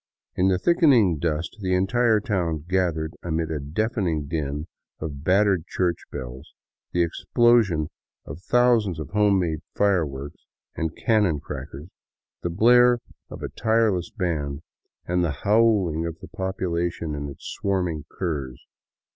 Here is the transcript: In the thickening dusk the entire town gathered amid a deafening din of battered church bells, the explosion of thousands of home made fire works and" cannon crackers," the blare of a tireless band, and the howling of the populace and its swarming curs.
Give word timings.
In 0.35 0.47
the 0.47 0.57
thickening 0.57 1.19
dusk 1.19 1.51
the 1.61 1.75
entire 1.75 2.19
town 2.19 2.65
gathered 2.67 3.13
amid 3.21 3.51
a 3.51 3.59
deafening 3.59 4.25
din 4.25 4.65
of 4.99 5.23
battered 5.23 5.67
church 5.67 5.99
bells, 6.11 6.55
the 6.91 7.03
explosion 7.03 7.91
of 8.25 8.39
thousands 8.41 8.99
of 8.99 9.11
home 9.11 9.37
made 9.37 9.59
fire 9.75 10.03
works 10.07 10.43
and" 10.75 10.95
cannon 11.05 11.39
crackers," 11.39 11.87
the 12.41 12.49
blare 12.49 12.97
of 13.29 13.43
a 13.43 13.49
tireless 13.49 14.09
band, 14.09 14.63
and 15.05 15.23
the 15.23 15.41
howling 15.45 16.07
of 16.07 16.17
the 16.19 16.29
populace 16.29 16.99
and 16.99 17.29
its 17.29 17.45
swarming 17.45 18.05
curs. 18.09 18.65